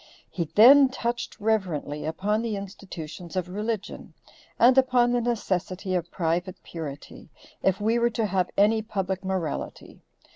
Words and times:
He 0.31 0.45
then 0.55 0.89
touched 0.89 1.39
reverently 1.39 2.05
upon 2.05 2.41
the 2.41 2.55
institutions 2.55 3.35
of 3.35 3.47
religion, 3.49 4.15
and 4.57 4.75
upon 4.75 5.11
the 5.11 5.21
necessity 5.21 5.93
of 5.93 6.09
private 6.09 6.57
purity, 6.63 7.29
if 7.61 7.79
we 7.79 7.99
were 7.99 8.09
to 8.09 8.25
have 8.25 8.49
any 8.57 8.81
public 8.81 9.23
morality. 9.23 10.01